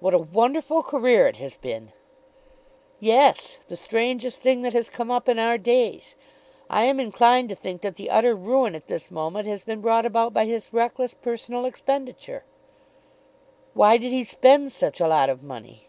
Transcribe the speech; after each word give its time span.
"What 0.00 0.12
a 0.12 0.18
wonderful 0.18 0.82
career 0.82 1.28
it 1.28 1.36
has 1.36 1.54
been!" 1.56 1.92
"Yes, 2.98 3.60
the 3.68 3.76
strangest 3.76 4.40
thing 4.40 4.62
that 4.62 4.72
has 4.72 4.90
come 4.90 5.08
up 5.08 5.28
in 5.28 5.38
our 5.38 5.56
days. 5.56 6.16
I 6.68 6.82
am 6.86 6.98
inclined 6.98 7.48
to 7.50 7.54
think 7.54 7.80
that 7.82 7.94
the 7.94 8.10
utter 8.10 8.34
ruin 8.34 8.74
at 8.74 8.88
this 8.88 9.08
moment 9.08 9.46
has 9.46 9.62
been 9.62 9.80
brought 9.80 10.04
about 10.04 10.32
by 10.34 10.46
his 10.46 10.72
reckless 10.72 11.14
personal 11.14 11.64
expenditure." 11.64 12.42
"Why 13.72 13.98
did 13.98 14.10
he 14.10 14.24
spend 14.24 14.72
such 14.72 14.98
a 14.98 15.06
lot 15.06 15.30
of 15.30 15.44
money?" 15.44 15.86